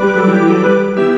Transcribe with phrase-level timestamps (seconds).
[0.00, 1.09] Hola,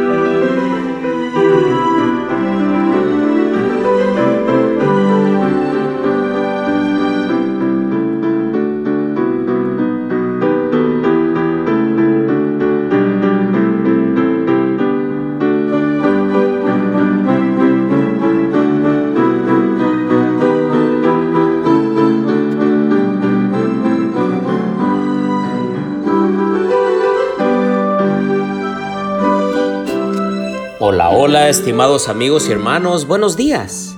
[31.32, 33.96] hola, estimados amigos y hermanos, buenos días.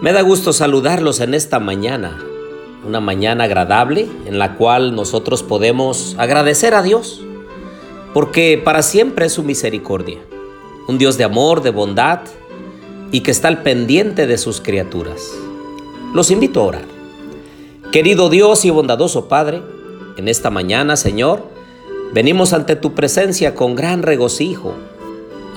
[0.00, 2.24] Me da gusto saludarlos en esta mañana,
[2.86, 7.20] una mañana agradable en la cual nosotros podemos agradecer a Dios,
[8.14, 10.20] porque para siempre es su misericordia,
[10.86, 12.20] un Dios de amor, de bondad
[13.10, 15.32] y que está al pendiente de sus criaturas.
[16.14, 16.84] Los invito a orar.
[17.90, 19.62] Querido Dios y bondadoso Padre,
[20.16, 21.42] en esta mañana, Señor,
[22.12, 24.76] venimos ante tu presencia con gran regocijo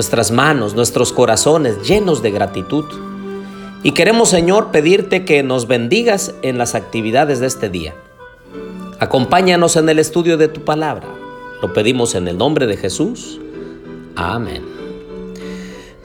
[0.01, 2.85] nuestras manos, nuestros corazones llenos de gratitud.
[3.84, 7.93] Y queremos, Señor, pedirte que nos bendigas en las actividades de este día.
[8.99, 11.07] Acompáñanos en el estudio de tu palabra.
[11.61, 13.39] Lo pedimos en el nombre de Jesús.
[14.15, 14.63] Amén.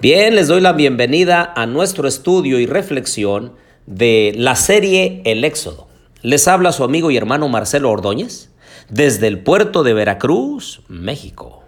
[0.03, 3.53] Bien, les doy la bienvenida a nuestro estudio y reflexión
[3.87, 5.87] de la serie El Éxodo.
[6.21, 8.51] Les habla su amigo y hermano Marcelo Ordóñez
[8.91, 11.66] desde el puerto de Veracruz, México.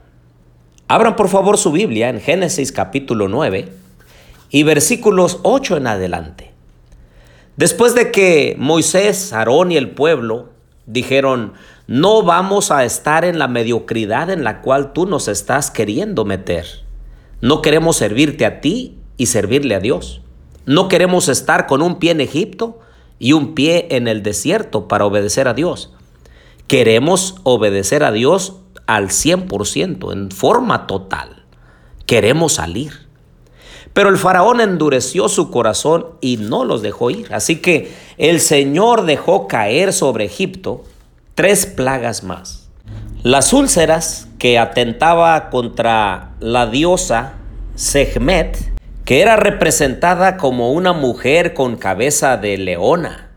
[0.91, 3.69] Abran por favor su Biblia en Génesis capítulo 9
[4.49, 6.53] y versículos 8 en adelante.
[7.59, 10.49] Después de que Moisés, Aarón y el pueblo
[10.87, 11.53] dijeron,
[11.87, 16.65] no vamos a estar en la mediocridad en la cual tú nos estás queriendo meter.
[17.43, 20.23] No queremos servirte a ti y servirle a Dios.
[20.65, 22.79] No queremos estar con un pie en Egipto
[23.19, 25.93] y un pie en el desierto para obedecer a Dios.
[26.67, 31.45] Queremos obedecer a Dios al 100%, en forma total.
[32.07, 33.07] Queremos salir.
[33.93, 37.33] Pero el faraón endureció su corazón y no los dejó ir.
[37.35, 40.85] Así que el Señor dejó caer sobre Egipto
[41.35, 42.71] tres plagas más.
[43.23, 47.35] Las úlceras que atentaba contra la diosa
[47.75, 48.57] Sehmet,
[49.05, 53.33] que era representada como una mujer con cabeza de leona.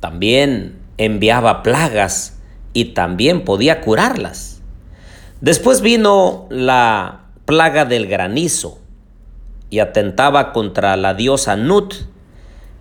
[0.00, 2.38] También enviaba plagas
[2.72, 4.53] y también podía curarlas.
[5.44, 8.78] Después vino la plaga del granizo
[9.68, 11.92] y atentaba contra la diosa Nut,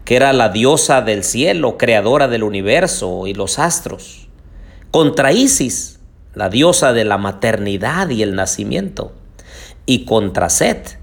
[0.05, 4.29] que era la diosa del cielo, creadora del universo y los astros,
[4.91, 5.99] contra Isis,
[6.35, 9.11] la diosa de la maternidad y el nacimiento,
[9.85, 10.97] y contra Set,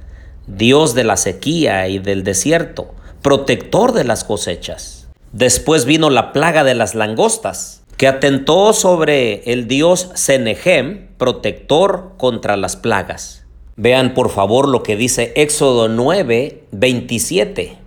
[0.47, 5.09] dios de la sequía y del desierto, protector de las cosechas.
[5.33, 12.57] Después vino la plaga de las langostas, que atentó sobre el dios Senejem, protector contra
[12.57, 13.45] las plagas.
[13.77, 17.79] Vean por favor lo que dice Éxodo 9, 27.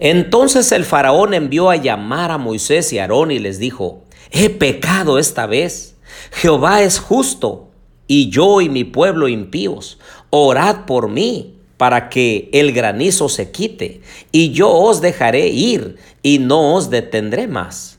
[0.00, 4.02] Entonces el faraón envió a llamar a Moisés y Aarón y les dijo,
[4.32, 5.96] he pecado esta vez,
[6.32, 7.68] Jehová es justo,
[8.06, 9.98] y yo y mi pueblo impíos,
[10.30, 14.00] orad por mí para que el granizo se quite,
[14.32, 17.93] y yo os dejaré ir, y no os detendré más.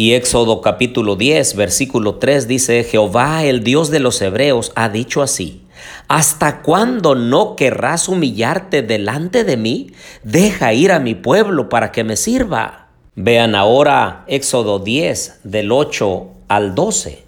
[0.00, 5.20] Y Éxodo capítulo 10, versículo 3 dice, Jehová, el Dios de los hebreos, ha dicho
[5.20, 5.66] así,
[6.08, 9.92] ¿hasta cuándo no querrás humillarte delante de mí?
[10.24, 12.88] Deja ir a mi pueblo para que me sirva.
[13.14, 17.22] Vean ahora Éxodo 10, del 8 al 12.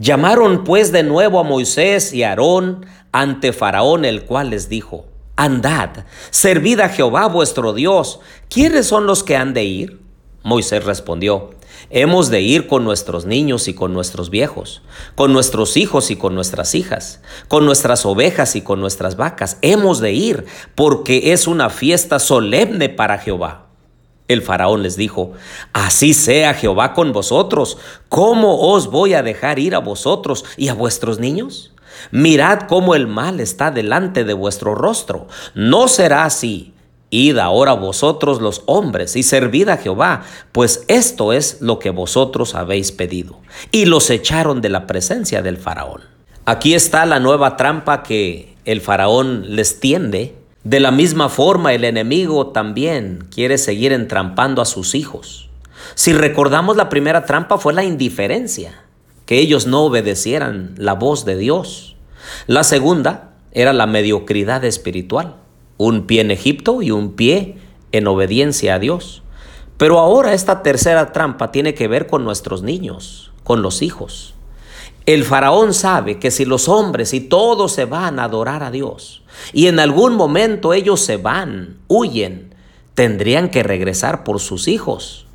[0.00, 5.90] Llamaron pues de nuevo a Moisés y Aarón ante Faraón, el cual les dijo, Andad,
[6.30, 8.18] servid a Jehová vuestro Dios.
[8.50, 10.00] ¿Quiénes son los que han de ir?
[10.42, 11.55] Moisés respondió,
[11.90, 14.82] Hemos de ir con nuestros niños y con nuestros viejos,
[15.14, 19.58] con nuestros hijos y con nuestras hijas, con nuestras ovejas y con nuestras vacas.
[19.62, 23.66] Hemos de ir porque es una fiesta solemne para Jehová.
[24.26, 25.32] El faraón les dijo,
[25.72, 30.74] Así sea Jehová con vosotros, ¿cómo os voy a dejar ir a vosotros y a
[30.74, 31.72] vuestros niños?
[32.10, 35.28] Mirad cómo el mal está delante de vuestro rostro.
[35.54, 36.74] No será así
[37.10, 42.54] Id ahora vosotros los hombres y servid a Jehová, pues esto es lo que vosotros
[42.54, 43.38] habéis pedido.
[43.70, 46.02] Y los echaron de la presencia del faraón.
[46.44, 50.34] Aquí está la nueva trampa que el faraón les tiende.
[50.64, 55.48] De la misma forma el enemigo también quiere seguir entrampando a sus hijos.
[55.94, 58.82] Si recordamos la primera trampa fue la indiferencia,
[59.26, 61.94] que ellos no obedecieran la voz de Dios.
[62.48, 65.36] La segunda era la mediocridad espiritual
[65.78, 67.58] un pie en Egipto y un pie
[67.92, 69.22] en obediencia a Dios.
[69.76, 74.34] Pero ahora esta tercera trampa tiene que ver con nuestros niños, con los hijos.
[75.04, 79.22] El faraón sabe que si los hombres y todos se van a adorar a Dios
[79.52, 82.54] y en algún momento ellos se van, huyen,
[82.94, 85.26] tendrían que regresar por sus hijos.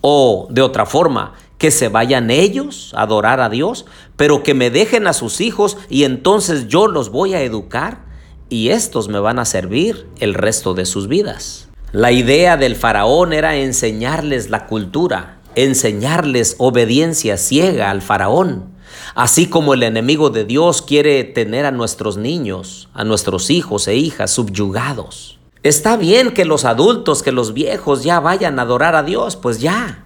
[0.00, 4.70] O de otra forma, que se vayan ellos a adorar a Dios, pero que me
[4.70, 8.05] dejen a sus hijos y entonces yo los voy a educar
[8.48, 11.68] y estos me van a servir el resto de sus vidas.
[11.92, 18.74] La idea del faraón era enseñarles la cultura, enseñarles obediencia ciega al faraón.
[19.14, 23.96] Así como el enemigo de Dios quiere tener a nuestros niños, a nuestros hijos e
[23.96, 25.38] hijas subyugados.
[25.62, 29.60] Está bien que los adultos, que los viejos ya vayan a adorar a Dios, pues
[29.60, 30.04] ya.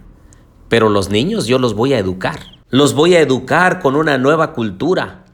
[0.69, 2.41] Pero los niños yo los voy a educar.
[2.69, 5.25] Los voy a educar con una nueva cultura.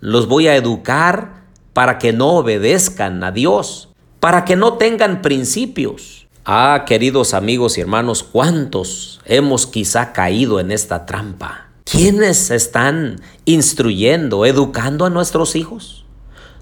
[0.00, 1.45] Los voy a educar
[1.76, 6.26] para que no obedezcan a Dios, para que no tengan principios.
[6.46, 11.68] Ah, queridos amigos y hermanos, ¿cuántos hemos quizá caído en esta trampa?
[11.84, 16.06] ¿Quiénes están instruyendo, educando a nuestros hijos?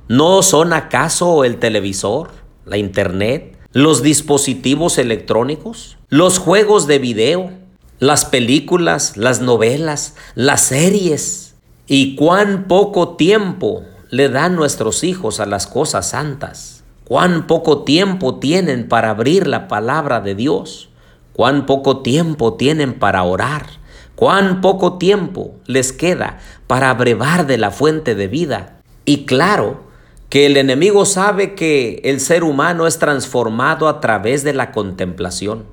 [0.09, 2.33] ¿No son acaso el televisor,
[2.67, 7.53] la internet, los dispositivos electrónicos, los juegos de video,
[8.01, 11.55] las películas, las novelas, las series?
[11.87, 13.85] ¿Y cuán poco tiempo
[14.15, 16.85] le dan nuestros hijos a las cosas santas?
[17.03, 20.89] ¿Cuán poco tiempo tienen para abrir la palabra de Dios?
[21.33, 23.67] ¿Cuán poco tiempo tienen para orar?
[24.15, 26.39] ¿Cuán poco tiempo les queda
[26.69, 28.79] para abrevar de la fuente de vida?
[29.05, 29.83] Y claro,
[30.29, 35.65] que el enemigo sabe que el ser humano es transformado a través de la contemplación.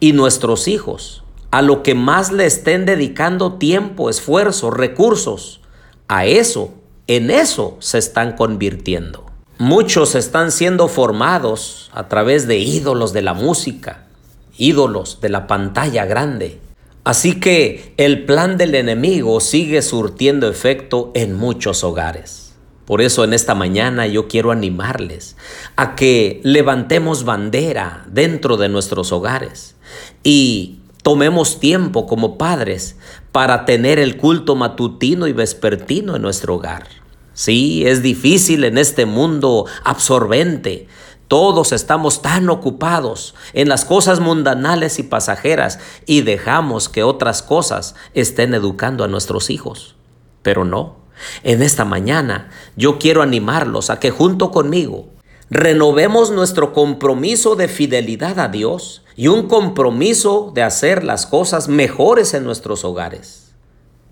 [0.00, 1.22] Y nuestros hijos,
[1.52, 5.60] a lo que más le estén dedicando tiempo, esfuerzo, recursos,
[6.08, 6.74] a eso
[7.08, 9.26] en eso se están convirtiendo.
[9.58, 14.06] Muchos están siendo formados a través de ídolos de la música,
[14.56, 16.60] ídolos de la pantalla grande.
[17.02, 22.54] Así que el plan del enemigo sigue surtiendo efecto en muchos hogares.
[22.84, 25.36] Por eso en esta mañana yo quiero animarles
[25.76, 29.76] a que levantemos bandera dentro de nuestros hogares
[30.22, 32.96] y tomemos tiempo como padres
[33.32, 36.86] para tener el culto matutino y vespertino en nuestro hogar.
[37.34, 40.88] Sí, es difícil en este mundo absorbente.
[41.28, 47.94] Todos estamos tan ocupados en las cosas mundanales y pasajeras y dejamos que otras cosas
[48.14, 49.94] estén educando a nuestros hijos.
[50.42, 50.96] Pero no,
[51.44, 55.08] en esta mañana yo quiero animarlos a que junto conmigo
[55.50, 62.34] renovemos nuestro compromiso de fidelidad a Dios y un compromiso de hacer las cosas mejores
[62.34, 63.52] en nuestros hogares.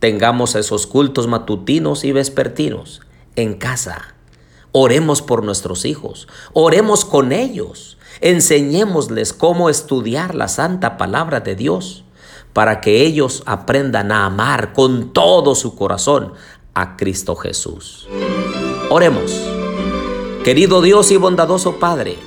[0.00, 3.02] Tengamos esos cultos matutinos y vespertinos
[3.36, 4.16] en casa.
[4.72, 12.04] Oremos por nuestros hijos, oremos con ellos, enseñémosles cómo estudiar la santa palabra de Dios
[12.52, 16.32] para que ellos aprendan a amar con todo su corazón
[16.74, 18.08] a Cristo Jesús.
[18.90, 19.40] Oremos.
[20.42, 22.18] Querido Dios y bondadoso Padre,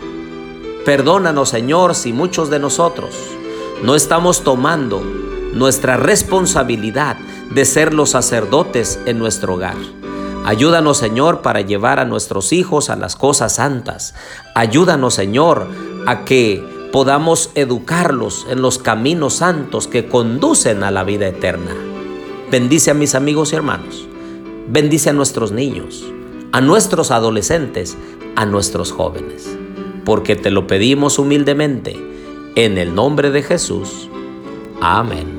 [0.85, 3.15] perdónanos Señor si muchos de nosotros
[3.83, 5.01] no estamos tomando
[5.53, 7.17] nuestra responsabilidad
[7.51, 9.77] de ser los sacerdotes en nuestro hogar.
[10.45, 14.15] Ayúdanos, Señor, para llevar a nuestros hijos a las cosas santas.
[14.55, 15.67] Ayúdanos, Señor,
[16.05, 21.75] a que podamos educarlos en los caminos santos que conducen a la vida eterna.
[22.51, 24.07] Bendice a mis amigos y hermanos.
[24.67, 26.05] Bendice a nuestros niños,
[26.51, 27.97] a nuestros adolescentes,
[28.35, 29.57] a nuestros jóvenes.
[30.09, 31.95] Porque te lo pedimos humildemente,
[32.55, 34.09] en el nombre de Jesús.
[34.81, 35.38] Amén.